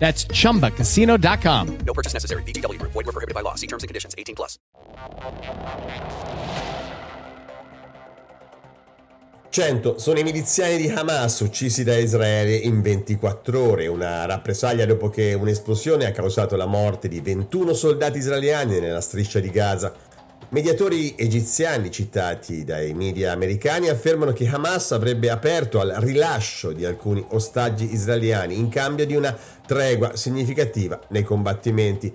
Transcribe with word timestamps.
That's 0.00 0.24
chumbacasino.com. 0.24 1.78
No 1.86 1.92
purchase 1.92 2.14
necessary. 2.14 2.42
VGW 2.42 2.78
Group. 2.80 2.92
Void 2.92 3.06
where 3.06 3.12
prohibited 3.12 3.34
by 3.34 3.42
law. 3.42 3.54
See 3.54 3.68
terms 3.68 3.84
and 3.84 3.88
conditions. 3.88 4.14
18 4.18 4.34
plus. 4.34 4.58
100 9.52 9.98
sono 9.98 10.20
i 10.20 10.22
miliziani 10.22 10.76
di 10.76 10.88
Hamas 10.88 11.40
uccisi 11.40 11.82
da 11.82 11.96
Israele 11.96 12.54
in 12.54 12.80
24 12.80 13.60
ore, 13.60 13.88
una 13.88 14.24
rappresaglia 14.24 14.86
dopo 14.86 15.10
che 15.10 15.34
un'esplosione 15.34 16.06
ha 16.06 16.12
causato 16.12 16.54
la 16.54 16.66
morte 16.66 17.08
di 17.08 17.20
21 17.20 17.74
soldati 17.74 18.18
israeliani 18.18 18.78
nella 18.78 19.00
striscia 19.00 19.40
di 19.40 19.50
Gaza. 19.50 19.92
Mediatori 20.52 21.14
egiziani 21.16 21.92
citati 21.92 22.64
dai 22.64 22.92
media 22.92 23.30
americani 23.30 23.88
affermano 23.88 24.32
che 24.32 24.48
Hamas 24.48 24.90
avrebbe 24.90 25.30
aperto 25.30 25.78
al 25.78 25.90
rilascio 26.00 26.72
di 26.72 26.84
alcuni 26.84 27.24
ostaggi 27.28 27.92
israeliani 27.92 28.58
in 28.58 28.68
cambio 28.68 29.06
di 29.06 29.14
una 29.14 29.32
tregua 29.64 30.16
significativa 30.16 30.98
nei 31.10 31.22
combattimenti. 31.22 32.12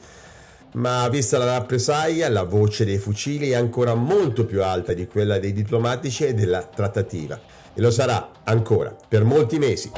Ma 0.74 1.08
vista 1.08 1.38
la 1.38 1.46
rappresaglia, 1.46 2.28
la 2.28 2.44
voce 2.44 2.84
dei 2.84 2.98
fucili 2.98 3.52
è 3.52 3.56
ancora 3.56 3.94
molto 3.94 4.46
più 4.46 4.62
alta 4.62 4.92
di 4.92 5.08
quella 5.08 5.40
dei 5.40 5.54
diplomatici 5.54 6.26
e 6.26 6.34
della 6.34 6.64
trattativa. 6.64 7.40
E 7.74 7.80
lo 7.80 7.90
sarà 7.90 8.32
ancora 8.44 8.94
per 9.08 9.24
molti 9.24 9.60
mesi. 9.60 9.90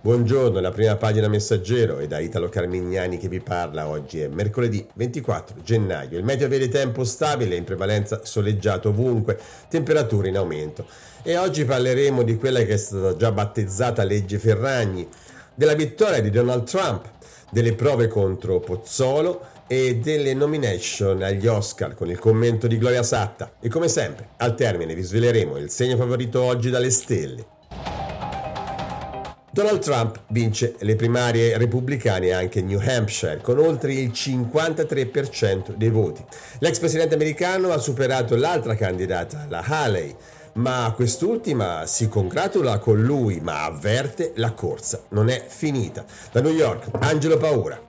Buongiorno, 0.00 0.60
la 0.60 0.70
prima 0.70 0.94
pagina 0.94 1.26
messaggero 1.26 1.98
e 1.98 2.06
da 2.06 2.20
Italo 2.20 2.48
Carmignani 2.48 3.18
che 3.18 3.26
vi 3.26 3.40
parla. 3.40 3.88
Oggi 3.88 4.20
è 4.20 4.28
mercoledì 4.28 4.86
24 4.94 5.56
gennaio. 5.64 6.16
Il 6.16 6.22
meteo 6.22 6.46
vede 6.46 6.68
tempo 6.68 7.02
stabile, 7.02 7.56
in 7.56 7.64
prevalenza 7.64 8.20
soleggiato 8.22 8.90
ovunque, 8.90 9.36
temperature 9.68 10.28
in 10.28 10.36
aumento. 10.36 10.86
E 11.24 11.36
oggi 11.36 11.64
parleremo 11.64 12.22
di 12.22 12.36
quella 12.36 12.60
che 12.60 12.74
è 12.74 12.76
stata 12.76 13.16
già 13.16 13.32
battezzata 13.32 14.04
legge 14.04 14.38
Ferragni, 14.38 15.08
della 15.52 15.74
vittoria 15.74 16.20
di 16.22 16.30
Donald 16.30 16.62
Trump, 16.62 17.10
delle 17.50 17.74
prove 17.74 18.06
contro 18.06 18.60
Pozzolo 18.60 19.46
e 19.66 19.96
delle 19.96 20.32
nomination 20.32 21.22
agli 21.22 21.48
Oscar 21.48 21.94
con 21.94 22.08
il 22.08 22.20
commento 22.20 22.68
di 22.68 22.78
Gloria 22.78 23.02
Satta. 23.02 23.54
E 23.58 23.68
come 23.68 23.88
sempre, 23.88 24.28
al 24.36 24.54
termine 24.54 24.94
vi 24.94 25.02
sveleremo 25.02 25.56
il 25.56 25.70
segno 25.70 25.96
favorito 25.96 26.40
oggi 26.40 26.70
dalle 26.70 26.90
stelle. 26.90 27.56
Donald 29.58 29.80
Trump 29.80 30.20
vince 30.28 30.76
le 30.78 30.94
primarie 30.94 31.58
repubblicane 31.58 32.30
anche 32.30 32.60
in 32.60 32.66
New 32.66 32.78
Hampshire 32.80 33.40
con 33.42 33.58
oltre 33.58 33.92
il 33.92 34.10
53% 34.10 35.74
dei 35.74 35.90
voti. 35.90 36.24
L'ex 36.60 36.78
presidente 36.78 37.16
americano 37.16 37.72
ha 37.72 37.78
superato 37.78 38.36
l'altra 38.36 38.76
candidata, 38.76 39.46
la 39.48 39.64
Haley, 39.66 40.14
ma 40.52 40.92
quest'ultima 40.94 41.86
si 41.86 42.08
congratula 42.08 42.78
con 42.78 43.02
lui, 43.02 43.40
ma 43.40 43.64
avverte 43.64 44.30
la 44.36 44.52
corsa 44.52 45.02
non 45.08 45.28
è 45.28 45.44
finita. 45.48 46.04
Da 46.30 46.40
New 46.40 46.52
York, 46.52 46.90
Angelo 47.00 47.36
Paura. 47.36 47.82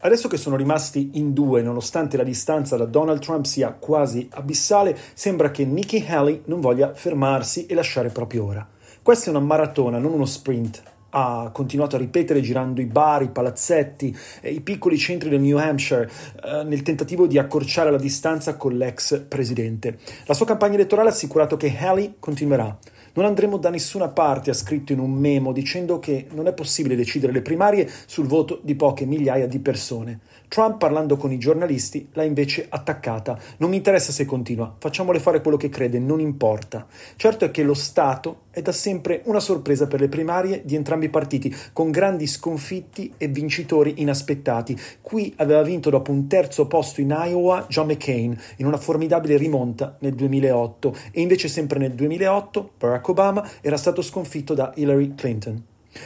Adesso 0.00 0.28
che 0.28 0.36
sono 0.36 0.56
rimasti 0.56 1.12
in 1.14 1.32
due, 1.32 1.62
nonostante 1.62 2.18
la 2.18 2.22
distanza 2.22 2.76
da 2.76 2.84
Donald 2.84 3.20
Trump 3.20 3.46
sia 3.46 3.72
quasi 3.72 4.28
abissale, 4.32 4.94
sembra 5.14 5.50
che 5.50 5.64
Nikki 5.64 6.04
Haley 6.06 6.42
non 6.44 6.60
voglia 6.60 6.92
fermarsi 6.92 7.64
e 7.64 7.72
lasciare 7.72 8.10
proprio 8.10 8.44
ora. 8.44 8.68
Questa 9.00 9.28
è 9.28 9.30
una 9.30 9.40
maratona, 9.40 9.96
non 9.96 10.12
uno 10.12 10.26
sprint 10.26 10.96
ha 11.10 11.50
continuato 11.52 11.96
a 11.96 11.98
ripetere 11.98 12.40
girando 12.40 12.80
i 12.80 12.86
bar, 12.86 13.22
i 13.22 13.30
palazzetti, 13.30 14.16
i 14.42 14.60
piccoli 14.60 14.98
centri 14.98 15.28
del 15.28 15.40
New 15.40 15.56
Hampshire 15.56 16.10
eh, 16.44 16.64
nel 16.64 16.82
tentativo 16.82 17.26
di 17.26 17.38
accorciare 17.38 17.90
la 17.90 17.98
distanza 17.98 18.56
con 18.56 18.76
l'ex 18.76 19.20
presidente. 19.26 19.98
La 20.26 20.34
sua 20.34 20.46
campagna 20.46 20.74
elettorale 20.74 21.08
ha 21.08 21.12
assicurato 21.12 21.56
che 21.56 21.74
Haley 21.76 22.14
continuerà. 22.18 22.76
Non 23.14 23.24
andremo 23.24 23.56
da 23.56 23.70
nessuna 23.70 24.08
parte, 24.08 24.50
ha 24.50 24.54
scritto 24.54 24.92
in 24.92 24.98
un 24.98 25.12
memo, 25.12 25.52
dicendo 25.52 25.98
che 25.98 26.26
non 26.32 26.46
è 26.46 26.52
possibile 26.52 26.96
decidere 26.96 27.32
le 27.32 27.42
primarie 27.42 27.88
sul 28.06 28.26
voto 28.26 28.60
di 28.62 28.74
poche 28.74 29.06
migliaia 29.06 29.46
di 29.46 29.58
persone. 29.58 30.20
Trump, 30.48 30.78
parlando 30.78 31.16
con 31.16 31.30
i 31.30 31.38
giornalisti, 31.38 32.08
l'ha 32.12 32.22
invece 32.22 32.66
attaccata. 32.68 33.38
Non 33.58 33.70
mi 33.70 33.76
interessa 33.76 34.12
se 34.12 34.24
continua, 34.24 34.74
facciamole 34.78 35.20
fare 35.20 35.42
quello 35.42 35.58
che 35.58 35.68
crede, 35.68 35.98
non 35.98 36.20
importa. 36.20 36.86
Certo 37.16 37.44
è 37.44 37.50
che 37.50 37.62
lo 37.62 37.74
Stato 37.74 38.46
è 38.50 38.62
da 38.62 38.72
sempre 38.72 39.22
una 39.24 39.40
sorpresa 39.40 39.86
per 39.86 40.00
le 40.00 40.08
primarie 40.08 40.62
di 40.64 40.74
entrambi 40.74 41.04
i 41.06 41.10
partiti, 41.10 41.54
con 41.72 41.90
grandi 41.90 42.26
sconfitti 42.26 43.12
e 43.16 43.28
vincitori 43.28 43.94
inaspettati. 43.98 44.76
Qui 45.00 45.32
aveva 45.36 45.62
vinto 45.62 45.90
dopo 45.90 46.10
un 46.10 46.26
terzo 46.26 46.66
posto 46.66 47.00
in 47.00 47.14
Iowa 47.16 47.66
John 47.68 47.86
McCain 47.86 48.36
in 48.56 48.66
una 48.66 48.78
formidabile 48.78 49.36
rimonta 49.36 49.96
nel 50.00 50.14
2008 50.14 50.96
e 51.12 51.20
invece 51.20 51.48
sempre 51.48 51.78
nel 51.78 51.92
2008 51.92 52.70
Barack 52.78 52.97
Obama 53.06 53.48
era 53.60 53.76
stato 53.76 54.02
sconfitto 54.02 54.54
da 54.54 54.72
Hillary 54.74 55.14
Clinton. 55.14 55.62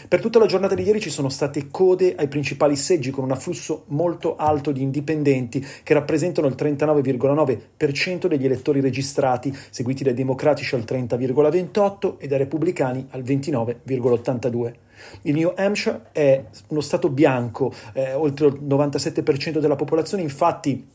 Per 0.09 0.21
tutta 0.21 0.39
la 0.39 0.47
giornata 0.47 0.75
di 0.75 0.85
ieri 0.85 1.01
ci 1.01 1.11
sono 1.11 1.29
state 1.29 1.69
code 1.71 2.15
ai 2.15 2.29
principali 2.29 2.77
seggi 2.77 3.11
con 3.11 3.25
un 3.25 3.33
afflusso 3.33 3.85
molto 3.89 4.37
alto 4.37 4.71
di 4.71 4.81
indipendenti 4.81 5.65
che 5.83 5.95
rappresentano 5.95 6.47
il 6.47 6.55
39,9% 6.57 8.27
degli 8.27 8.45
elettori 8.45 8.81
registrati, 8.81 9.55
seguiti 9.71 10.05
dai 10.05 10.15
democratici 10.15 10.75
al 10.77 10.83
30,28% 10.83 12.15
e 12.19 12.29
dai 12.29 12.39
repubblicani 12.39 13.09
al 13.11 13.23
29,82%. 13.23 14.73
Il 15.23 15.35
New 15.35 15.53
Hampshire 15.57 16.03
è 16.13 16.45
uno 16.69 16.81
stato 16.81 17.09
bianco, 17.09 17.73
eh, 17.93 18.15
oltre 18.15 18.47
il 18.47 18.61
97% 18.63 19.59
della 19.59 19.75
popolazione 19.75 20.23
infatti 20.23 20.87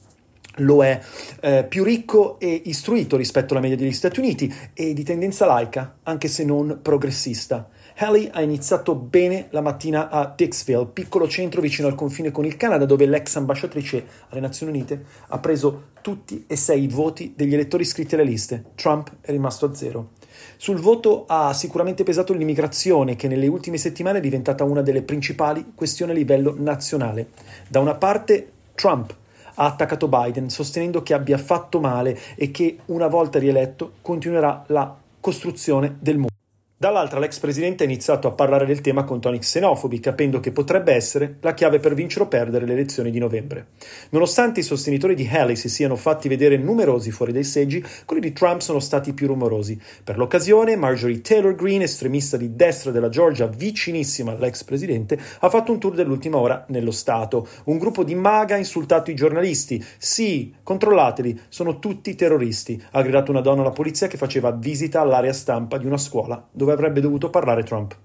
lo 0.57 0.83
è 0.83 0.99
eh, 1.41 1.65
più 1.67 1.83
ricco 1.83 2.39
e 2.39 2.61
istruito 2.65 3.17
rispetto 3.17 3.53
alla 3.53 3.61
media 3.61 3.77
degli 3.77 3.91
Stati 3.91 4.19
Uniti 4.19 4.53
e 4.73 4.93
di 4.93 5.03
tendenza 5.03 5.45
laica, 5.45 5.97
anche 6.03 6.27
se 6.27 6.43
non 6.43 6.79
progressista. 6.81 7.69
Haley 7.99 8.29
ha 8.31 8.41
iniziato 8.41 8.93
bene 8.93 9.47
la 9.49 9.61
mattina 9.61 10.09
a 10.09 10.31
Dixville, 10.35 10.85
piccolo 10.85 11.27
centro 11.27 11.61
vicino 11.61 11.87
al 11.87 11.95
confine 11.95 12.29
con 12.29 12.45
il 12.45 12.55
Canada, 12.55 12.85
dove 12.85 13.07
l'ex 13.07 13.35
ambasciatrice 13.37 14.05
alle 14.29 14.39
Nazioni 14.39 14.71
Unite 14.71 15.03
ha 15.29 15.39
preso 15.39 15.85
tutti 16.01 16.43
e 16.45 16.55
sei 16.55 16.83
i 16.83 16.87
voti 16.87 17.33
degli 17.35 17.55
elettori 17.55 17.81
iscritti 17.81 18.13
alle 18.13 18.23
liste. 18.23 18.65
Trump 18.75 19.11
è 19.21 19.31
rimasto 19.31 19.65
a 19.65 19.73
zero. 19.73 20.11
Sul 20.57 20.79
voto 20.79 21.25
ha 21.27 21.51
sicuramente 21.53 22.03
pesato 22.03 22.33
l'immigrazione, 22.33 23.15
che 23.15 23.27
nelle 23.27 23.47
ultime 23.47 23.77
settimane 23.77 24.19
è 24.19 24.21
diventata 24.21 24.63
una 24.63 24.81
delle 24.81 25.01
principali 25.01 25.71
questioni 25.73 26.11
a 26.11 26.15
livello 26.15 26.53
nazionale. 26.55 27.29
Da 27.67 27.79
una 27.79 27.95
parte 27.95 28.51
Trump 28.75 29.15
ha 29.59 29.65
attaccato 29.65 30.07
Biden, 30.07 30.49
sostenendo 30.49 31.03
che 31.03 31.13
abbia 31.13 31.37
fatto 31.37 31.79
male 31.79 32.17
e 32.35 32.51
che, 32.51 32.79
una 32.85 33.07
volta 33.07 33.39
rieletto, 33.39 33.93
continuerà 34.01 34.63
la 34.67 34.95
costruzione 35.19 35.97
del 35.99 36.17
muro. 36.17 36.36
Dall'altra 36.79 37.17
l'ex 37.17 37.39
presidente 37.39 37.81
ha 37.81 37.87
iniziato 37.87 38.27
a 38.27 38.33
parlare 38.33 38.67
del 38.67 38.81
tema 38.81 39.03
con 39.03 39.19
toni 39.19 39.39
xenofobi, 39.39 39.99
capendo 39.99 40.39
che 40.39 40.51
potrebbe 40.51 40.93
essere 40.93 41.37
la 41.41 41.55
chiave 41.55 41.79
per 41.79 41.95
vincere 41.95 42.25
o 42.25 42.27
perdere 42.27 42.67
le 42.67 42.73
elezioni 42.73 43.09
di 43.09 43.17
novembre. 43.17 43.69
Nonostante 44.11 44.59
i 44.59 44.63
sostenitori 44.63 45.15
di 45.15 45.27
Haley 45.27 45.55
si 45.55 45.69
siano 45.69 45.95
fatti 45.95 46.27
vedere 46.27 46.55
numerosi 46.57 47.09
fuori 47.09 47.31
dai 47.31 47.43
seggi, 47.43 47.83
quelli 48.05 48.21
di 48.21 48.31
Trump 48.31 48.59
sono 48.59 48.77
stati 48.77 49.15
più 49.15 49.25
rumorosi. 49.25 49.81
Per 50.03 50.19
l'occasione, 50.19 50.75
Marjorie 50.75 51.21
Taylor 51.21 51.55
Greene, 51.55 51.85
estremista 51.85 52.37
di 52.37 52.55
destra 52.55 52.91
della 52.91 53.09
Georgia 53.09 53.47
vicinissima 53.47 54.33
all'ex 54.33 54.63
presidente, 54.63 55.19
ha 55.39 55.49
fatto 55.49 55.71
un 55.71 55.79
tour 55.79 55.95
dell'ultima 55.95 56.37
ora 56.37 56.63
nello 56.67 56.91
Stato. 56.91 57.47
Un 57.63 57.79
gruppo 57.79 58.03
di 58.03 58.13
MAGA 58.13 58.53
ha 58.53 58.59
insultato 58.59 59.09
i 59.09 59.15
giornalisti. 59.15 59.83
Sì, 59.97 60.53
controllateli, 60.61 61.41
sono 61.49 61.79
tutti 61.79 62.13
terroristi, 62.13 62.79
ha 62.91 63.01
gridato 63.01 63.31
una 63.31 63.41
donna 63.41 63.61
alla 63.61 63.71
polizia 63.71 64.05
che 64.05 64.17
faceva 64.17 64.51
visita 64.51 65.01
all'area 65.01 65.33
stampa 65.33 65.79
di 65.79 65.87
una 65.87 65.97
scuola 65.97 66.47
dove 66.66 66.66
dove 66.67 66.73
avrebbe 66.73 66.99
dovuto 66.99 67.29
parlare 67.29 67.63
Trump. 67.63 67.95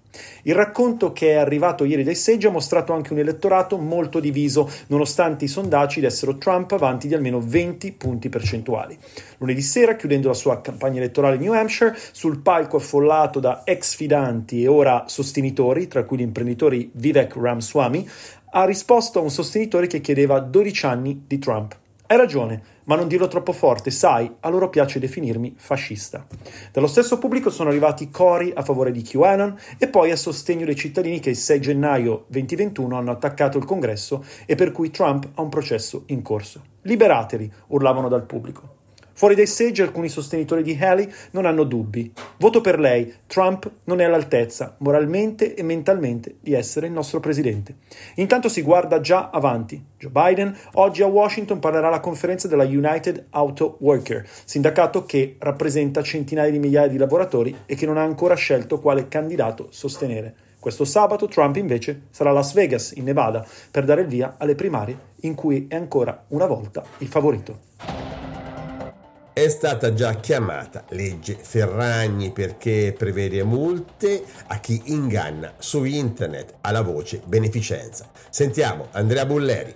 Il 0.43 0.55
racconto 0.55 1.13
che 1.13 1.31
è 1.31 1.35
arrivato 1.35 1.85
ieri 1.85 2.05
dai 2.05 2.15
seggi 2.15 2.47
ha 2.47 2.51
mostrato 2.51 2.93
anche 2.93 3.13
un 3.13 3.19
elettorato 3.19 3.77
molto 3.77 4.21
diviso, 4.21 4.71
nonostante 4.89 5.47
i 5.47 5.49
sondaggi 5.49 6.01
dessero 6.01 6.37
Trump 6.37 6.71
avanti 6.73 7.09
di 7.09 7.15
almeno 7.15 7.41
20 7.41 7.93
punti 7.93 8.29
percentuali. 8.29 8.97
Lunedì 9.39 9.63
sera, 9.63 9.97
chiudendo 9.97 10.29
la 10.29 10.35
sua 10.35 10.61
campagna 10.61 10.99
elettorale 10.99 11.37
in 11.37 11.43
New 11.43 11.53
Hampshire, 11.53 11.97
sul 12.13 12.41
palco 12.41 12.77
affollato 12.77 13.41
da 13.41 13.63
ex 13.65 13.97
fidanti 13.97 14.63
e 14.63 14.69
ora 14.69 15.05
sostenitori, 15.07 15.89
tra 15.89 16.05
cui 16.05 16.19
gli 16.19 16.23
imprenditori 16.23 16.91
Vivek 16.93 17.35
Ramswamy, 17.37 18.09
ha 18.55 18.65
risposto 18.65 19.19
a 19.19 19.23
un 19.23 19.31
sostenitore 19.31 19.87
che 19.87 20.01
chiedeva 20.01 20.39
12 20.39 20.87
anni 20.87 21.25
di 21.27 21.39
Trump. 21.39 21.81
Hai 22.13 22.19
ragione, 22.19 22.63
ma 22.85 22.95
non 22.95 23.09
dirlo 23.09 23.27
troppo 23.27 23.53
forte, 23.53 23.91
sai, 23.91 24.31
a 24.41 24.51
loro 24.51 24.69
piace 24.69 24.99
definirmi 24.99 25.55
fascista. 25.57 26.27
Dallo 26.71 26.87
stesso 26.87 27.17
pubblico 27.17 27.49
sono 27.49 27.71
arrivati 27.71 28.11
cori 28.11 28.53
a 28.55 28.61
favore 28.61 28.93
di 28.93 29.01
QAnon 29.01 29.57
e 29.79 29.89
poi 29.89 30.11
a 30.11 30.17
sostegno 30.17 30.67
dei 30.67 30.77
cittadini 30.77 31.21
che 31.21 31.31
il 31.31 31.37
6 31.37 31.61
gennaio 31.63 32.27
2021 32.27 32.99
hanno 32.99 33.13
attaccato 33.13 33.57
il 33.57 33.65
congresso 33.65 34.23
e 34.45 34.57
per 34.57 34.73
cui 34.73 34.91
Trump 34.91 35.27
ha 35.37 35.41
un 35.41 35.49
processo 35.49 36.03
in 36.09 36.21
corso. 36.21 36.61
Liberateli, 36.83 37.51
urlavano 37.69 38.09
dal 38.09 38.27
pubblico. 38.27 38.82
Fuori 39.23 39.37
dai 39.37 39.47
seggi 39.47 39.83
alcuni 39.83 40.09
sostenitori 40.09 40.65
di 40.65 40.77
Haley 40.81 41.09
non 41.31 41.47
hanno 41.47 41.63
dubbi. 41.63 42.13
Voto 42.39 42.61
per 42.61 42.81
lei. 42.81 43.15
Trump 43.29 43.71
non 43.85 44.01
è 44.01 44.05
all'altezza, 44.05 44.75
moralmente 44.79 45.55
e 45.55 45.63
mentalmente, 45.63 46.39
di 46.41 46.55
essere 46.55 46.89
il 46.89 46.93
nostro 46.93 47.21
presidente. 47.21 47.77
Intanto 48.17 48.49
si 48.49 48.63
guarda 48.63 49.01
già 49.01 49.31
avanti. 49.31 49.81
Joe 49.97 50.11
Biden 50.11 50.53
oggi 50.73 51.03
a 51.03 51.07
Washington 51.07 51.61
parlerà 51.61 51.87
alla 51.87 52.01
conferenza 52.01 52.49
della 52.49 52.65
United 52.65 53.27
Auto 53.31 53.77
Worker, 53.79 54.29
sindacato 54.45 55.05
che 55.05 55.37
rappresenta 55.39 56.03
centinaia 56.03 56.51
di 56.51 56.59
migliaia 56.59 56.89
di 56.89 56.99
lavoratori 56.99 57.57
e 57.65 57.77
che 57.77 57.87
non 57.87 57.99
ha 57.99 58.03
ancora 58.03 58.35
scelto 58.35 58.81
quale 58.81 59.07
candidato 59.07 59.69
sostenere. 59.71 60.35
Questo 60.59 60.85
sabato 60.85 61.29
Trump 61.29 61.55
invece 61.55 62.07
sarà 62.11 62.31
a 62.31 62.33
Las 62.33 62.55
Vegas, 62.55 62.95
in 62.97 63.05
Nevada, 63.05 63.47
per 63.71 63.85
dare 63.85 64.01
il 64.01 64.09
via 64.09 64.35
alle 64.37 64.57
primarie 64.57 64.99
in 65.21 65.37
cui 65.37 65.67
è 65.69 65.77
ancora 65.77 66.25
una 66.31 66.47
volta 66.47 66.83
il 66.99 67.07
favorito 67.07 68.02
è 69.35 69.49
stata 69.49 69.95
già 69.95 70.15
chiamata 70.17 70.85
legge 70.91 71.39
Ferragni 71.41 72.33
perché 72.33 72.95
prevede 72.97 73.43
multe 73.43 74.23
a 74.49 74.61
chi 74.61 74.81
inganna 74.87 75.55
su 75.59 75.85
internet 75.85 76.55
alla 76.61 76.83
voce 76.83 77.23
beneficenza. 77.25 78.11
Sentiamo 78.29 78.89
Andrea 78.93 79.25
Bulleri. 79.25 79.75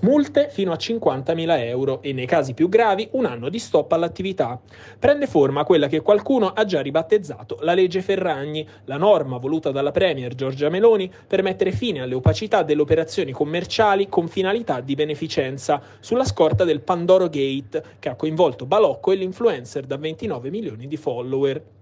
Multe 0.00 0.48
fino 0.48 0.70
a 0.70 0.76
50.000 0.76 1.58
euro 1.64 2.02
e 2.02 2.12
nei 2.12 2.24
casi 2.26 2.54
più 2.54 2.68
gravi 2.68 3.08
un 3.12 3.24
anno 3.24 3.48
di 3.48 3.58
stop 3.58 3.90
all'attività. 3.90 4.60
Prende 4.96 5.26
forma 5.26 5.64
quella 5.64 5.88
che 5.88 6.02
qualcuno 6.02 6.52
ha 6.54 6.64
già 6.64 6.80
ribattezzato 6.80 7.58
la 7.62 7.74
legge 7.74 8.00
Ferragni, 8.00 8.64
la 8.84 8.96
norma 8.96 9.38
voluta 9.38 9.72
dalla 9.72 9.90
Premier 9.90 10.36
Giorgia 10.36 10.68
Meloni 10.68 11.12
per 11.26 11.42
mettere 11.42 11.72
fine 11.72 12.00
alle 12.00 12.14
opacità 12.14 12.62
delle 12.62 12.82
operazioni 12.82 13.32
commerciali 13.32 14.08
con 14.08 14.28
finalità 14.28 14.80
di 14.80 14.94
beneficenza, 14.94 15.82
sulla 15.98 16.24
scorta 16.24 16.62
del 16.62 16.80
Pandoro 16.82 17.28
Gate 17.28 17.82
che 17.98 18.08
ha 18.08 18.14
coinvolto 18.14 18.66
Balocco 18.66 19.10
e 19.10 19.16
l'influencer 19.16 19.84
da 19.84 19.96
29 19.96 20.48
milioni 20.50 20.86
di 20.86 20.96
follower. 20.96 21.77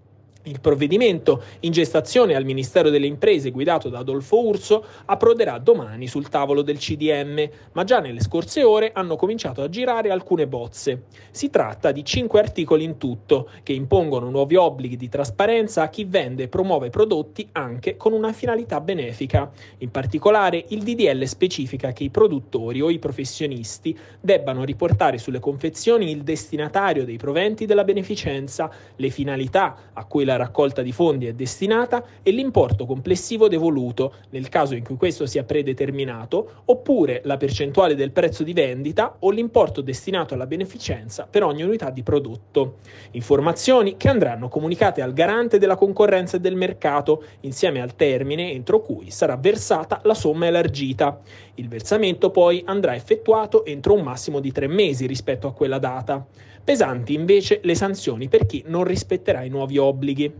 Il 0.46 0.60
provvedimento, 0.60 1.42
in 1.60 1.72
gestazione 1.72 2.36
al 2.36 2.44
Ministero 2.44 2.88
delle 2.88 3.06
Imprese 3.06 3.50
guidato 3.50 3.88
da 3.88 3.98
Adolfo 3.98 4.46
Urso, 4.46 4.84
approderà 5.06 5.58
domani 5.58 6.06
sul 6.06 6.28
tavolo 6.28 6.62
del 6.62 6.78
CDM, 6.78 7.48
ma 7.72 7.82
già 7.82 7.98
nelle 7.98 8.20
scorse 8.20 8.62
ore 8.62 8.92
hanno 8.94 9.16
cominciato 9.16 9.62
a 9.62 9.68
girare 9.68 10.10
alcune 10.10 10.46
bozze. 10.46 11.06
Si 11.32 11.50
tratta 11.50 11.90
di 11.90 12.04
cinque 12.04 12.38
articoli 12.38 12.84
in 12.84 12.96
tutto, 12.96 13.50
che 13.64 13.72
impongono 13.72 14.30
nuovi 14.30 14.54
obblighi 14.54 14.96
di 14.96 15.08
trasparenza 15.08 15.82
a 15.82 15.88
chi 15.88 16.04
vende 16.04 16.44
e 16.44 16.48
promuove 16.48 16.90
prodotti 16.90 17.48
anche 17.50 17.96
con 17.96 18.12
una 18.12 18.32
finalità 18.32 18.80
benefica. 18.80 19.50
In 19.78 19.90
particolare, 19.90 20.64
il 20.68 20.84
DDL 20.84 21.24
specifica 21.24 21.90
che 21.90 22.04
i 22.04 22.10
produttori 22.10 22.80
o 22.80 22.88
i 22.88 23.00
professionisti 23.00 23.98
debbano 24.20 24.62
riportare 24.62 25.18
sulle 25.18 25.40
confezioni 25.40 26.08
il 26.08 26.22
destinatario 26.22 27.04
dei 27.04 27.16
proventi 27.16 27.66
della 27.66 27.82
beneficenza, 27.82 28.70
le 28.94 29.10
finalità 29.10 29.90
a 29.92 30.04
cui 30.04 30.24
la 30.24 30.34
raccolta 30.36 30.82
di 30.82 30.92
fondi 30.92 31.26
è 31.26 31.32
destinata 31.32 32.04
e 32.22 32.30
l'importo 32.30 32.86
complessivo 32.86 33.48
devoluto, 33.48 34.14
nel 34.30 34.48
caso 34.48 34.74
in 34.74 34.84
cui 34.84 34.96
questo 34.96 35.26
sia 35.26 35.44
predeterminato, 35.44 36.62
oppure 36.66 37.22
la 37.24 37.36
percentuale 37.36 37.94
del 37.94 38.10
prezzo 38.10 38.42
di 38.42 38.52
vendita 38.52 39.16
o 39.20 39.30
l'importo 39.30 39.80
destinato 39.80 40.34
alla 40.34 40.46
beneficenza 40.46 41.26
per 41.28 41.42
ogni 41.42 41.62
unità 41.62 41.90
di 41.90 42.02
prodotto. 42.02 42.76
Informazioni 43.12 43.96
che 43.96 44.08
andranno 44.08 44.48
comunicate 44.48 45.02
al 45.02 45.12
garante 45.12 45.58
della 45.58 45.76
concorrenza 45.76 46.36
e 46.36 46.40
del 46.40 46.56
mercato 46.56 47.22
insieme 47.40 47.80
al 47.80 47.94
termine 47.96 48.52
entro 48.52 48.80
cui 48.80 49.10
sarà 49.10 49.36
versata 49.36 50.00
la 50.04 50.14
somma 50.14 50.46
elargita. 50.46 51.20
Il 51.54 51.68
versamento 51.68 52.30
poi 52.30 52.62
andrà 52.66 52.94
effettuato 52.94 53.64
entro 53.64 53.94
un 53.94 54.02
massimo 54.02 54.40
di 54.40 54.52
tre 54.52 54.66
mesi 54.66 55.06
rispetto 55.06 55.46
a 55.46 55.52
quella 55.52 55.78
data. 55.78 56.26
Pesanti 56.66 57.14
invece 57.14 57.60
le 57.62 57.76
sanzioni 57.76 58.26
per 58.26 58.44
chi 58.44 58.64
non 58.66 58.82
rispetterà 58.82 59.44
i 59.44 59.48
nuovi 59.48 59.78
obblighi. 59.78 60.34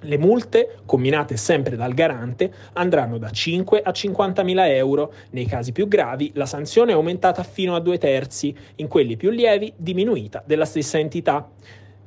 Le 0.00 0.18
multe, 0.18 0.78
combinate 0.84 1.36
sempre 1.36 1.76
dal 1.76 1.94
garante, 1.94 2.52
andranno 2.72 3.18
da 3.18 3.30
5 3.30 3.80
a 3.80 3.92
50 3.92 4.42
mila 4.42 4.68
euro. 4.68 5.12
Nei 5.30 5.46
casi 5.46 5.70
più 5.70 5.86
gravi 5.86 6.32
la 6.34 6.46
sanzione 6.46 6.90
è 6.90 6.94
aumentata 6.94 7.44
fino 7.44 7.76
a 7.76 7.80
due 7.80 7.98
terzi, 7.98 8.52
in 8.76 8.88
quelli 8.88 9.16
più 9.16 9.30
lievi 9.30 9.72
diminuita 9.76 10.42
della 10.44 10.64
stessa 10.64 10.98
entità. 10.98 11.48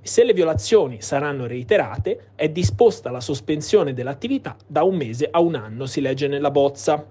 Se 0.01 0.25
le 0.25 0.33
violazioni 0.33 1.01
saranno 1.01 1.45
reiterate, 1.45 2.31
è 2.35 2.49
disposta 2.49 3.11
la 3.11 3.21
sospensione 3.21 3.93
dell'attività 3.93 4.57
da 4.67 4.83
un 4.83 4.97
mese 4.97 5.29
a 5.31 5.39
un 5.39 5.55
anno, 5.55 5.85
si 5.85 6.01
legge 6.01 6.27
nella 6.27 6.51
bozza. 6.51 7.01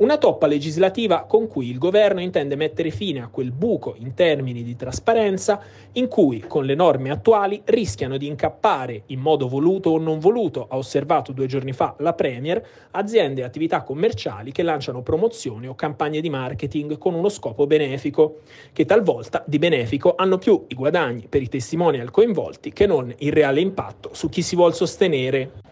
Una 0.00 0.16
toppa 0.16 0.46
legislativa 0.46 1.24
con 1.24 1.46
cui 1.46 1.68
il 1.68 1.76
governo 1.76 2.22
intende 2.22 2.56
mettere 2.56 2.88
fine 2.90 3.20
a 3.20 3.28
quel 3.28 3.52
buco 3.52 3.94
in 3.98 4.14
termini 4.14 4.62
di 4.62 4.74
trasparenza 4.74 5.60
in 5.92 6.08
cui, 6.08 6.42
con 6.48 6.64
le 6.64 6.74
norme 6.74 7.10
attuali, 7.10 7.60
rischiano 7.66 8.16
di 8.16 8.26
incappare, 8.26 9.02
in 9.08 9.20
modo 9.20 9.46
voluto 9.46 9.90
o 9.90 9.98
non 9.98 10.18
voluto, 10.18 10.66
ha 10.70 10.78
osservato 10.78 11.32
due 11.32 11.44
giorni 11.44 11.74
fa 11.74 11.94
la 11.98 12.14
Premier, 12.14 12.66
aziende 12.92 13.42
e 13.42 13.44
attività 13.44 13.82
commerciali 13.82 14.52
che 14.52 14.62
lanciano 14.62 15.02
promozioni 15.02 15.68
o 15.68 15.74
campagne 15.74 16.22
di 16.22 16.30
marketing 16.30 16.96
con 16.96 17.12
uno 17.12 17.28
scopo 17.28 17.66
benefico, 17.66 18.38
che 18.72 18.86
talvolta 18.86 19.44
di 19.46 19.58
benefico 19.58 20.14
hanno 20.16 20.38
più 20.38 20.64
i 20.68 20.74
guadagni 20.74 21.26
per 21.28 21.42
i 21.42 21.48
testimonial 21.48 22.10
coinvolti 22.10 22.72
che 22.72 22.86
non 22.86 23.14
il 23.18 23.32
reale 23.32 23.60
impatto 23.60 24.14
su 24.14 24.30
chi 24.30 24.40
si 24.40 24.56
vuol 24.56 24.74
sostenere. 24.74 25.68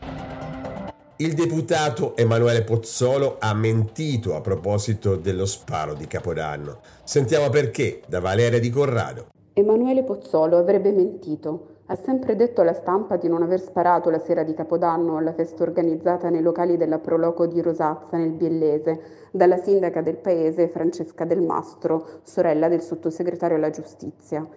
Il 1.21 1.35
deputato 1.35 2.17
Emanuele 2.17 2.63
Pozzolo 2.63 3.39
ha 3.41 3.53
mentito 3.53 4.37
a 4.37 4.41
proposito 4.41 5.17
dello 5.17 5.47
sparo 5.47 5.95
di 5.95 6.07
Capodanno. 6.07 6.79
Sentiamo 7.03 7.51
perché 7.51 8.03
da 8.07 8.21
Valeria 8.21 8.61
Di 8.61 8.71
Corrado. 8.71 9.27
Emanuele 9.53 10.05
Pozzolo 10.05 10.59
avrebbe 10.59 10.93
mentito. 10.93 11.79
Ha 11.87 11.97
sempre 11.97 12.37
detto 12.37 12.61
alla 12.61 12.73
stampa 12.73 13.17
di 13.17 13.27
non 13.27 13.43
aver 13.43 13.61
sparato 13.61 14.11
la 14.11 14.21
sera 14.21 14.45
di 14.45 14.55
Capodanno 14.55 15.17
alla 15.17 15.33
festa 15.33 15.65
organizzata 15.65 16.29
nei 16.29 16.41
locali 16.41 16.77
della 16.77 17.01
Proloco 17.01 17.49
di 17.49 17.61
Rosazza 17.61 18.17
nel 18.17 18.31
Biellese 18.31 19.01
dalla 19.33 19.57
sindaca 19.57 20.01
del 20.03 20.19
paese 20.19 20.69
Francesca 20.69 21.25
Del 21.25 21.43
Mastro, 21.43 22.21
sorella 22.23 22.69
del 22.69 22.81
sottosegretario 22.81 23.57
alla 23.57 23.71
giustizia 23.71 24.49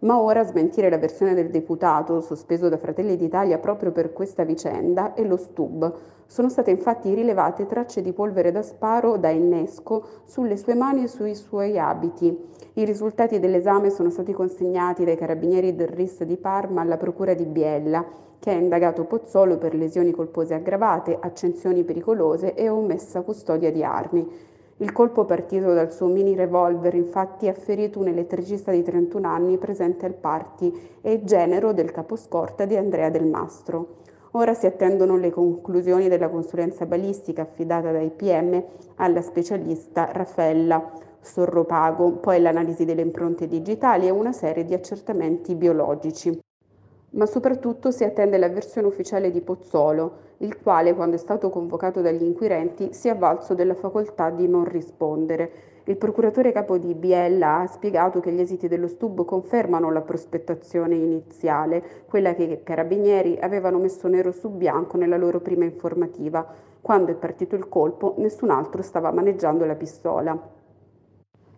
ma 0.00 0.20
ora 0.20 0.44
smentire 0.44 0.88
la 0.88 0.98
versione 0.98 1.34
del 1.34 1.50
deputato, 1.50 2.20
sospeso 2.20 2.68
da 2.68 2.78
Fratelli 2.78 3.16
d'Italia 3.16 3.58
proprio 3.58 3.92
per 3.92 4.12
questa 4.12 4.44
vicenda, 4.44 5.14
è 5.14 5.22
lo 5.24 5.36
stub. 5.36 5.94
Sono 6.26 6.48
state 6.48 6.70
infatti 6.70 7.12
rilevate 7.12 7.66
tracce 7.66 8.00
di 8.00 8.12
polvere 8.12 8.52
da 8.52 8.62
sparo 8.62 9.16
da 9.16 9.30
innesco 9.30 10.04
sulle 10.24 10.56
sue 10.56 10.74
mani 10.74 11.02
e 11.02 11.08
sui 11.08 11.34
suoi 11.34 11.78
abiti. 11.78 12.36
I 12.74 12.84
risultati 12.84 13.40
dell'esame 13.40 13.90
sono 13.90 14.10
stati 14.10 14.32
consegnati 14.32 15.04
dai 15.04 15.16
carabinieri 15.16 15.74
del 15.74 15.88
RIS 15.88 16.22
di 16.22 16.36
Parma 16.36 16.80
alla 16.82 16.96
Procura 16.96 17.34
di 17.34 17.44
Biella, 17.44 18.06
che 18.38 18.50
ha 18.50 18.54
indagato 18.54 19.04
Pozzolo 19.04 19.58
per 19.58 19.74
lesioni 19.74 20.12
colpose 20.12 20.54
aggravate, 20.54 21.18
accensioni 21.20 21.84
pericolose 21.84 22.54
e 22.54 22.68
omessa 22.70 23.20
custodia 23.20 23.70
di 23.70 23.84
armi. 23.84 24.26
Il 24.80 24.92
colpo 24.92 25.26
partito 25.26 25.74
dal 25.74 25.92
suo 25.92 26.06
mini 26.06 26.34
revolver 26.34 26.94
infatti 26.94 27.48
ha 27.48 27.52
ferito 27.52 27.98
un 27.98 28.08
elettricista 28.08 28.72
di 28.72 28.82
31 28.82 29.28
anni 29.28 29.58
presente 29.58 30.06
al 30.06 30.14
party 30.14 30.72
e 31.02 31.22
genero 31.22 31.74
del 31.74 31.90
caposcorta 31.90 32.64
di 32.64 32.76
Andrea 32.76 33.10
Del 33.10 33.26
Mastro. 33.26 33.98
Ora 34.30 34.54
si 34.54 34.64
attendono 34.64 35.18
le 35.18 35.30
conclusioni 35.30 36.08
della 36.08 36.30
consulenza 36.30 36.86
balistica 36.86 37.42
affidata 37.42 37.92
dai 37.92 38.08
PM 38.08 38.64
alla 38.96 39.20
specialista 39.20 40.12
Raffaella 40.12 40.90
Sorropago, 41.20 42.12
poi 42.12 42.40
l'analisi 42.40 42.86
delle 42.86 43.02
impronte 43.02 43.46
digitali 43.46 44.06
e 44.06 44.10
una 44.10 44.32
serie 44.32 44.64
di 44.64 44.72
accertamenti 44.72 45.56
biologici 45.56 46.40
ma 47.10 47.26
soprattutto 47.26 47.90
si 47.90 48.04
attende 48.04 48.38
la 48.38 48.48
versione 48.48 48.86
ufficiale 48.86 49.30
di 49.30 49.40
Pozzolo, 49.40 50.28
il 50.38 50.60
quale, 50.60 50.94
quando 50.94 51.16
è 51.16 51.18
stato 51.18 51.50
convocato 51.50 52.00
dagli 52.00 52.22
inquirenti, 52.22 52.92
si 52.92 53.08
è 53.08 53.10
avvalso 53.10 53.54
della 53.54 53.74
facoltà 53.74 54.30
di 54.30 54.46
non 54.46 54.64
rispondere 54.64 55.50
Il 55.84 55.96
procuratore 55.96 56.52
capo 56.52 56.78
di 56.78 56.94
Biella 56.94 57.60
ha 57.60 57.66
spiegato 57.66 58.20
che 58.20 58.30
gli 58.30 58.40
esiti 58.40 58.68
dello 58.68 58.86
stub 58.86 59.24
confermano 59.24 59.90
la 59.90 60.02
prospettazione 60.02 60.94
iniziale, 60.94 61.82
quella 62.06 62.34
che 62.34 62.44
i 62.44 62.62
carabinieri 62.62 63.38
avevano 63.40 63.78
messo 63.78 64.06
nero 64.06 64.30
su 64.30 64.50
bianco 64.50 64.96
nella 64.96 65.16
loro 65.16 65.40
prima 65.40 65.64
informativa. 65.64 66.46
Quando 66.80 67.10
è 67.10 67.14
partito 67.14 67.56
il 67.56 67.68
colpo, 67.68 68.14
nessun 68.18 68.50
altro 68.50 68.82
stava 68.82 69.10
maneggiando 69.10 69.64
la 69.64 69.74
pistola. 69.74 70.38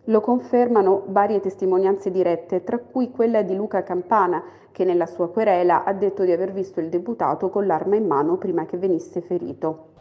Lo 0.07 0.19
confermano 0.19 1.05
varie 1.07 1.39
testimonianze 1.39 2.11
dirette, 2.11 2.65
tra 2.65 2.77
cui 2.77 3.09
quella 3.09 3.41
di 3.41 3.55
Luca 3.55 3.83
Campana, 3.83 4.43
che 4.73 4.83
nella 4.83 5.05
sua 5.05 5.29
querela 5.29 5.85
ha 5.85 5.93
detto 5.93 6.25
di 6.25 6.31
aver 6.33 6.51
visto 6.51 6.81
il 6.81 6.89
deputato 6.89 7.49
con 7.49 7.65
l'arma 7.65 7.95
in 7.95 8.05
mano 8.05 8.37
prima 8.37 8.65
che 8.65 8.75
venisse 8.75 9.21
ferito. 9.21 9.91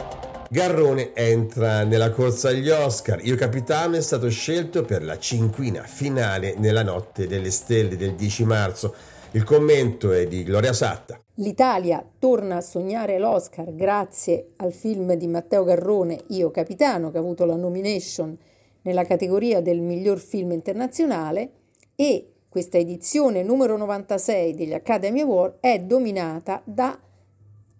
Garrone 0.50 1.14
entra 1.14 1.84
nella 1.84 2.10
corsa 2.10 2.48
agli 2.48 2.68
Oscar. 2.68 3.24
Io 3.24 3.36
capitano 3.36 3.94
è 3.94 4.00
stato 4.00 4.28
scelto 4.28 4.84
per 4.84 5.04
la 5.04 5.18
cinquina 5.18 5.82
finale 5.82 6.54
nella 6.58 6.82
notte 6.82 7.28
delle 7.28 7.52
stelle 7.52 7.96
del 7.96 8.14
10 8.14 8.44
marzo. 8.44 8.94
Il 9.30 9.44
commento 9.44 10.10
è 10.10 10.26
di 10.26 10.42
Gloria 10.42 10.72
Satta. 10.72 11.20
L'Italia 11.36 12.04
torna 12.18 12.56
a 12.56 12.60
sognare 12.60 13.18
l'Oscar 13.18 13.72
grazie 13.74 14.48
al 14.56 14.72
film 14.72 15.14
di 15.14 15.28
Matteo 15.28 15.62
Garrone, 15.62 16.18
Io 16.28 16.50
capitano, 16.50 17.12
che 17.12 17.18
ha 17.18 17.20
avuto 17.20 17.44
la 17.44 17.56
nomination 17.56 18.36
nella 18.82 19.04
categoria 19.04 19.60
del 19.60 19.80
miglior 19.80 20.18
film 20.18 20.52
internazionale 20.52 21.50
e 21.94 22.26
questa 22.48 22.78
edizione 22.78 23.42
numero 23.42 23.76
96 23.76 24.54
degli 24.54 24.74
Academy 24.74 25.20
Award 25.20 25.54
è 25.60 25.78
dominata 25.80 26.60
da 26.64 26.98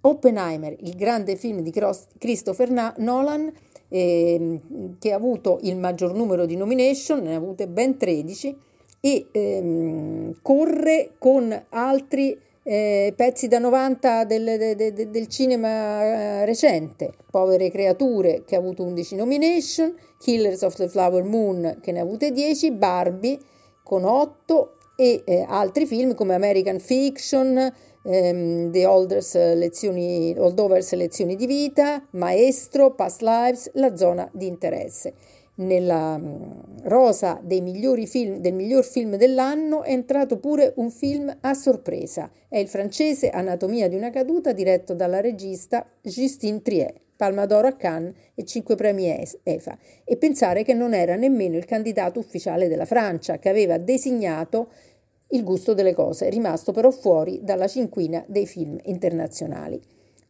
Oppenheimer, 0.05 0.75
il 0.81 0.97
grande 0.97 1.37
film 1.37 1.61
di 1.61 1.73
Christopher 2.19 2.95
Nolan 2.97 3.53
eh, 3.89 4.61
che 4.99 5.13
ha 5.13 5.17
avuto 5.17 5.59
il 5.63 5.77
maggior 5.77 6.15
numero 6.15 6.47
di 6.47 6.57
nomination, 6.57 7.21
ne 7.21 7.35
ha 7.35 7.37
avute 7.37 7.69
ben 7.69 7.97
13 7.99 8.57
e 9.01 9.27
ehm, 9.31 10.39
corre 10.41 11.13
con 11.19 11.65
altri 11.69 12.39
eh, 12.65 13.13
pezzi 13.17 13.49
da 13.49 13.59
90 13.59 14.25
del, 14.25 14.45
de, 14.45 14.93
de, 14.93 15.11
del 15.11 15.27
cinema 15.27 16.05
eh, 16.05 16.45
recente, 16.45 17.13
Povere 17.31 17.71
creature 17.71 18.45
che 18.45 18.55
ha 18.55 18.59
avuto 18.59 18.85
11 18.85 19.17
nomination, 19.17 19.95
Killers 20.19 20.63
of 20.63 20.75
the 20.77 20.89
Flower 20.89 21.25
Moon 21.25 21.79
che 21.81 21.93
ne 21.93 22.01
ha 22.01 22.03
avute 22.03 22.31
10, 22.31 22.71
Barbie 22.73 23.39
con 23.83 24.05
8 24.05 24.77
e 24.97 25.23
eh, 25.25 25.45
altri 25.49 25.87
film 25.87 26.15
come 26.15 26.35
American 26.35 26.79
Fiction, 26.79 27.73
ehm, 28.05 28.71
The 28.71 28.87
Olders 28.87 29.35
lezioni, 29.55 30.35
Oldovers 30.39 30.93
Lezioni 30.93 31.35
di 31.35 31.47
Vita, 31.47 32.07
Maestro, 32.11 32.95
Past 32.95 33.23
Lives, 33.23 33.71
La 33.75 33.97
zona 33.97 34.29
di 34.33 34.47
interesse 34.47 35.15
nella 35.57 36.17
mm, 36.17 36.51
rosa 36.85 37.41
film, 37.43 38.39
del 38.39 38.55
miglior 38.55 38.85
film 38.85 39.17
dell'anno 39.17 39.83
è 39.83 39.93
entrato 39.93 40.39
pure 40.39 40.73
un 40.77 40.91
film 40.91 41.35
a 41.41 41.55
sorpresa. 41.55 42.31
È 42.49 42.59
il 42.59 42.69
francese 42.69 43.31
Anatomia 43.31 43.89
di 43.89 43.97
una 43.97 44.11
caduta 44.11 44.53
diretto 44.53 44.95
dalla 44.95 45.21
regista 45.21 45.87
Justine 46.01 46.63
Trier, 46.63 46.95
Palma 47.17 47.47
d'Oro 47.47 47.69
a 47.69 47.73
Cannes 47.73 48.15
e 48.35 48.45
5 48.45 48.75
premi 48.75 49.07
EFA. 49.43 49.79
E 50.05 50.17
pensare 50.17 50.65
che 50.65 50.75
non 50.75 50.95
era 50.95 51.17
nemmeno 51.17 51.57
il 51.57 51.65
candidato 51.65 52.19
ufficiale 52.19 52.69
della 52.69 52.87
Francia, 52.87 53.39
che 53.39 53.49
aveva 53.49 53.79
designato 53.79 54.69
il 55.29 55.45
gusto 55.45 55.73
delle 55.73 55.95
cose, 55.95 56.29
rimasto 56.29 56.73
però 56.73 56.91
fuori 56.91 57.41
dalla 57.43 57.67
cinquina 57.67 58.23
dei 58.27 58.47
film 58.47 58.79
internazionali. 58.85 59.81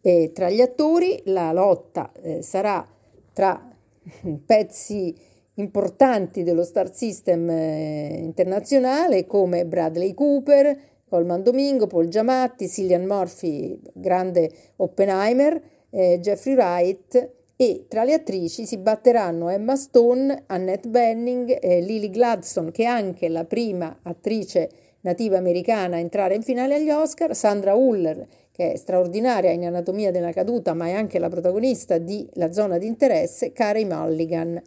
E 0.01 0.33
tra 0.35 0.51
gli 0.51 0.61
attori 0.61 1.23
la 1.27 1.53
lotta 1.53 2.13
eh, 2.21 2.43
sarà 2.43 2.87
tra 3.33 3.72
pezzi 4.47 5.15
importanti 5.55 6.43
dello 6.43 6.65
star 6.65 6.95
system 6.95 7.49
eh, 7.51 8.19
internazionale 8.19 9.27
come 9.27 9.67
Bradley 9.67 10.15
Cooper, 10.15 10.79
Colman 11.09 11.43
Domingo, 11.43 11.87
Paul 11.87 12.09
Giamatti, 12.09 12.69
Cillian 12.69 13.05
Murphy, 13.05 13.79
grande 13.93 14.51
Oppenheimer, 14.77 15.61
eh, 15.91 16.19
Jeffrey 16.21 16.55
Wright 16.55 17.31
e 17.55 17.85
tra 17.87 18.03
le 18.03 18.15
attrici 18.15 18.65
si 18.65 18.79
batteranno 18.79 19.51
Emma 19.51 19.77
Stone, 19.77 20.45
Annette 20.47 20.89
Benning, 20.89 21.59
eh, 21.61 21.81
Lily 21.81 22.09
Gladstone 22.09 22.71
che 22.71 22.85
è 22.85 22.87
anche 22.87 23.29
la 23.29 23.45
prima 23.45 23.99
attrice 24.03 24.71
nativa 25.03 25.37
americana 25.37 25.97
a 25.97 25.99
entrare 25.99 26.35
in 26.35 26.43
finale 26.43 26.77
agli 26.77 26.91
Oscar, 26.91 27.35
Sandra 27.37 27.75
Huller 27.75 28.27
che 28.53 28.73
è 28.73 28.77
straordinaria 28.77 29.51
in 29.51 29.65
Anatomia 29.65 30.11
della 30.11 30.33
caduta, 30.33 30.75
ma 30.75 30.87
è 30.87 30.93
anche 30.93 31.19
la 31.19 31.31
protagonista 31.31 31.99
di 31.99 32.29
La 32.35 32.53
zona 32.53 32.79
di 32.79 32.87
interesse, 32.87 33.53
Carey 33.53 33.85
Mulligan. 33.85 34.61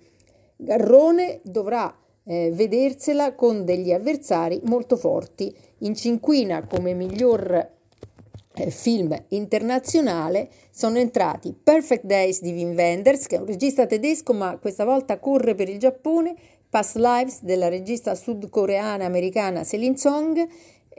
Garrone 0.58 1.40
dovrà 1.44 1.96
eh, 2.24 2.50
vedersela 2.52 3.36
con 3.36 3.64
degli 3.64 3.92
avversari 3.92 4.60
molto 4.64 4.98
forti. 4.98 5.56
In 5.80 5.96
cinquina 5.96 6.66
come 6.66 6.94
miglior 6.94 7.74
eh, 8.56 8.72
film 8.72 9.16
internazionale 9.30 10.50
sono 10.72 10.98
entrati 10.98 11.54
Perfect 11.54 12.06
Days 12.06 12.42
di 12.42 12.54
Wim 12.54 12.74
Wenders, 12.74 13.28
che 13.28 13.36
è 13.36 13.40
un 13.40 13.46
regista 13.46 13.86
tedesco 13.86 14.34
ma 14.34 14.58
questa 14.58 14.84
volta 14.84 15.20
corre 15.20 15.54
per 15.54 15.70
il 15.70 15.78
Giappone, 15.78 16.34
Past 16.70 16.96
Lives 16.96 17.42
della 17.44 17.70
regista 17.70 18.16
sudcoreana 18.16 19.06
americana 19.06 19.64
Celine 19.64 19.98
Song 19.98 20.48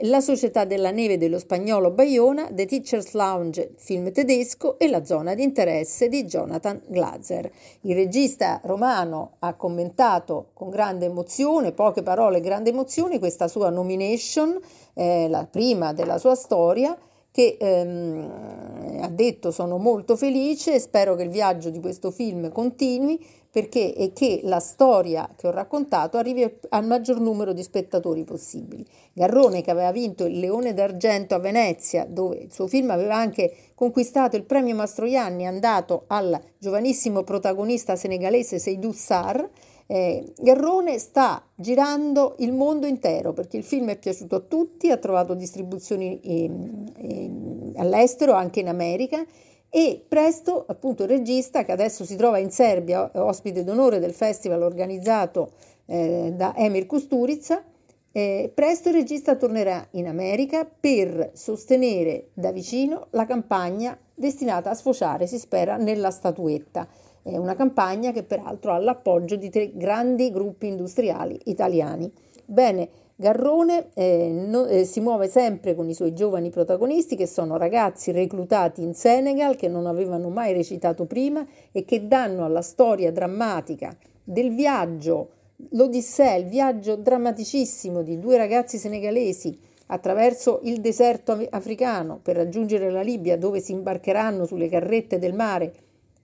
la 0.01 0.21
Società 0.21 0.63
della 0.65 0.91
Neve 0.91 1.17
dello 1.17 1.39
spagnolo 1.39 1.89
Bayona, 1.89 2.47
The 2.51 2.65
Teacher's 2.67 3.13
Lounge, 3.13 3.71
film 3.77 4.11
tedesco, 4.11 4.77
e 4.77 4.87
La 4.87 5.03
zona 5.03 5.33
di 5.33 5.41
interesse 5.41 6.07
di 6.07 6.23
Jonathan 6.25 6.79
Glazer. 6.85 7.51
Il 7.81 7.95
regista 7.95 8.61
romano 8.63 9.37
ha 9.39 9.55
commentato 9.55 10.49
con 10.53 10.69
grande 10.69 11.05
emozione, 11.05 11.71
poche 11.71 12.03
parole, 12.03 12.41
grande 12.41 12.69
emozione, 12.69 13.17
questa 13.17 13.47
sua 13.47 13.69
nomination, 13.69 14.59
eh, 14.93 15.27
la 15.29 15.47
prima 15.49 15.93
della 15.93 16.19
sua 16.19 16.35
storia, 16.35 16.95
che 17.31 17.57
ehm, 17.59 18.99
ha 19.01 19.09
detto 19.09 19.51
sono 19.51 19.77
molto 19.77 20.15
felice 20.15 20.79
spero 20.79 21.13
che 21.13 21.21
il 21.21 21.29
viaggio 21.29 21.69
di 21.69 21.79
questo 21.79 22.09
film 22.09 22.51
continui 22.51 23.23
perché 23.57 23.95
e 23.95 24.13
che 24.13 24.41
la 24.43 24.59
storia 24.59 25.27
che 25.35 25.47
ho 25.47 25.51
raccontato 25.51 26.17
arrivi 26.17 26.47
al 26.69 26.85
maggior 26.85 27.19
numero 27.19 27.53
di 27.53 27.63
spettatori 27.63 28.23
possibili. 28.23 28.85
Garrone 29.13 29.63
che 29.63 29.71
aveva 29.71 29.91
vinto 29.91 30.25
il 30.25 30.37
Leone 30.37 30.75
d'Argento 30.75 31.33
a 31.33 31.39
Venezia, 31.39 32.05
dove 32.07 32.35
il 32.35 32.53
suo 32.53 32.67
film 32.67 32.91
aveva 32.91 33.15
anche 33.15 33.51
conquistato 33.73 34.35
il 34.35 34.43
premio 34.43 34.75
Mastroianni, 34.75 35.41
è 35.41 35.47
andato 35.47 36.03
al 36.05 36.39
giovanissimo 36.59 37.23
protagonista 37.23 37.95
senegalese 37.95 38.59
Seydou 38.59 38.91
Sarr, 38.91 39.43
eh, 39.87 40.33
Garrone 40.37 40.99
sta 40.99 41.43
girando 41.55 42.35
il 42.37 42.53
mondo 42.53 42.85
intero 42.85 43.33
perché 43.33 43.57
il 43.57 43.63
film 43.63 43.89
è 43.89 43.97
piaciuto 43.97 44.35
a 44.35 44.41
tutti, 44.41 44.91
ha 44.91 44.97
trovato 44.97 45.33
distribuzioni 45.33 46.19
eh, 46.19 46.51
eh, 46.95 47.31
all'estero, 47.77 48.33
anche 48.33 48.59
in 48.59 48.67
America 48.67 49.25
e 49.69 50.03
presto 50.07 50.65
appunto 50.67 51.03
il 51.03 51.09
regista 51.09 51.63
che 51.63 51.71
adesso 51.71 52.05
si 52.05 52.15
trova 52.15 52.37
in 52.37 52.51
Serbia, 52.51 53.09
ospite 53.13 53.63
d'onore 53.63 53.99
del 53.99 54.13
festival 54.13 54.61
organizzato 54.61 55.51
eh, 55.85 56.33
da 56.35 56.53
Emir 56.55 56.85
Kusturica, 56.85 57.63
eh, 58.11 58.51
presto 58.53 58.89
il 58.89 58.95
regista 58.95 59.35
tornerà 59.35 59.85
in 59.91 60.07
America 60.07 60.65
per 60.65 61.31
sostenere 61.33 62.29
da 62.33 62.51
vicino 62.51 63.07
la 63.11 63.25
campagna 63.25 63.97
destinata 64.15 64.71
a 64.71 64.73
sfociare, 64.73 65.27
si 65.27 65.37
spera, 65.37 65.77
nella 65.77 66.09
statuetta. 66.09 66.87
È 67.21 67.37
una 67.37 67.55
campagna 67.55 68.11
che 68.11 68.23
peraltro 68.23 68.71
ha 68.71 68.79
l'appoggio 68.79 69.35
di 69.35 69.49
tre 69.49 69.71
grandi 69.75 70.31
gruppi 70.31 70.67
industriali 70.67 71.39
italiani. 71.43 72.11
Bene, 72.45 72.89
Garrone 73.19 73.87
eh, 73.95 74.29
no, 74.29 74.67
eh, 74.67 74.85
si 74.85 74.99
muove 74.99 75.27
sempre 75.27 75.73
con 75.73 75.89
i 75.89 75.95
suoi 75.95 76.13
giovani 76.13 76.51
protagonisti 76.51 77.15
che 77.15 77.25
sono 77.25 77.57
ragazzi 77.57 78.11
reclutati 78.11 78.83
in 78.83 78.93
Senegal 78.93 79.55
che 79.55 79.67
non 79.67 79.87
avevano 79.87 80.29
mai 80.29 80.53
recitato 80.53 81.05
prima 81.05 81.43
e 81.71 81.83
che 81.83 82.07
danno 82.07 82.45
alla 82.45 82.61
storia 82.61 83.11
drammatica 83.11 83.97
del 84.23 84.53
viaggio, 84.53 85.29
l'Odissea, 85.71 86.35
il 86.35 86.45
viaggio 86.45 86.95
drammaticissimo 86.95 88.03
di 88.03 88.19
due 88.19 88.37
ragazzi 88.37 88.77
senegalesi 88.77 89.57
attraverso 89.87 90.59
il 90.65 90.79
deserto 90.79 91.43
africano 91.49 92.19
per 92.21 92.35
raggiungere 92.35 92.91
la 92.91 93.01
Libia 93.01 93.35
dove 93.35 93.61
si 93.61 93.71
imbarcheranno 93.71 94.45
sulle 94.45 94.69
carrette 94.69 95.17
del 95.17 95.33
mare 95.33 95.73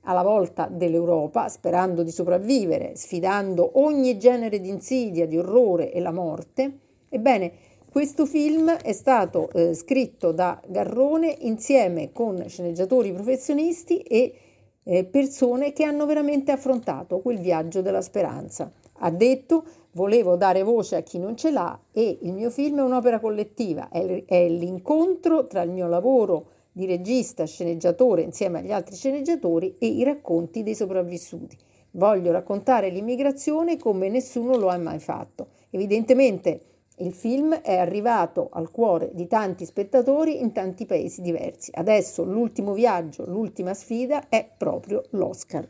alla 0.01 0.21
volta 0.21 0.67
dell'Europa, 0.69 1.49
sperando 1.49 2.03
di 2.03 2.11
sopravvivere, 2.11 2.95
sfidando 2.95 3.79
ogni 3.79 4.19
genere 4.19 4.59
di 4.59 4.69
insidia, 4.69 5.25
di 5.25 5.39
orrore 5.39 5.91
e 5.91 5.99
la 5.99 6.11
morte, 6.11 6.81
ebbene, 7.13 7.51
questo 7.93 8.25
film 8.25 8.71
è 8.71 8.91
stato 8.91 9.51
eh, 9.51 9.75
scritto 9.75 10.31
da 10.31 10.59
Garrone 10.65 11.37
insieme 11.41 12.11
con 12.11 12.43
sceneggiatori 12.47 13.13
professionisti 13.13 13.99
e 13.99 14.33
eh, 14.81 15.03
persone 15.05 15.73
che 15.73 15.83
hanno 15.83 16.07
veramente 16.07 16.51
affrontato 16.51 17.19
quel 17.19 17.37
viaggio 17.37 17.83
della 17.83 18.01
speranza. 18.01 18.71
Ha 18.93 19.11
detto 19.11 19.63
volevo 19.91 20.35
dare 20.37 20.63
voce 20.63 20.95
a 20.95 21.01
chi 21.01 21.19
non 21.19 21.37
ce 21.37 21.51
l'ha 21.51 21.79
e 21.91 22.17
il 22.21 22.33
mio 22.33 22.49
film 22.49 22.79
è 22.79 22.81
un'opera 22.81 23.19
collettiva, 23.19 23.89
è, 23.89 24.23
è 24.25 24.49
l'incontro 24.49 25.45
tra 25.45 25.61
il 25.61 25.69
mio 25.69 25.87
lavoro 25.87 26.47
di 26.71 26.87
regista, 26.87 27.45
sceneggiatore 27.45 28.23
insieme 28.23 28.57
agli 28.57 28.71
altri 28.71 28.95
sceneggiatori 28.95 29.75
e 29.77 29.85
i 29.85 30.03
racconti 30.03 30.63
dei 30.63 30.73
sopravvissuti. 30.73 31.55
Voglio 31.91 32.31
raccontare 32.31 32.89
l'immigrazione 32.89 33.77
come 33.77 34.09
nessuno 34.09 34.57
lo 34.57 34.69
ha 34.69 34.77
mai 34.79 34.97
fatto. 34.97 35.49
Evidentemente 35.69 36.72
il 36.97 37.13
film 37.13 37.55
è 37.55 37.75
arrivato 37.75 38.49
al 38.51 38.69
cuore 38.69 39.09
di 39.13 39.27
tanti 39.27 39.65
spettatori 39.65 40.41
in 40.41 40.51
tanti 40.51 40.85
paesi 40.85 41.21
diversi. 41.21 41.71
Adesso 41.73 42.23
l'ultimo 42.23 42.73
viaggio, 42.73 43.25
l'ultima 43.25 43.73
sfida 43.73 44.29
è 44.29 44.47
proprio 44.57 45.03
l'Oscar. 45.11 45.65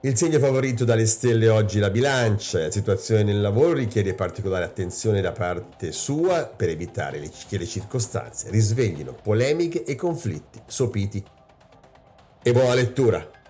Il 0.00 0.16
segno 0.16 0.38
favorito 0.38 0.84
dalle 0.84 1.04
stelle 1.04 1.48
oggi 1.48 1.78
la 1.78 1.90
bilancia. 1.90 2.60
La 2.60 2.70
situazione 2.70 3.22
nel 3.22 3.40
lavoro 3.40 3.74
richiede 3.74 4.14
particolare 4.14 4.64
attenzione 4.64 5.20
da 5.20 5.32
parte 5.32 5.92
sua 5.92 6.46
per 6.46 6.70
evitare 6.70 7.20
che 7.48 7.58
le 7.58 7.66
circostanze 7.66 8.50
risveglino 8.50 9.14
polemiche 9.22 9.84
e 9.84 9.94
conflitti 9.94 10.60
sopiti. 10.66 11.22
E 12.42 12.52
buona 12.52 12.74
lettura! 12.74 13.41